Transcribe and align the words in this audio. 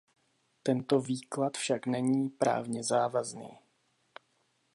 Tento 0.63 0.99
výklad 0.99 1.57
však 1.57 1.85
není 1.85 2.29
právně 2.29 2.83
závazný. 2.83 3.57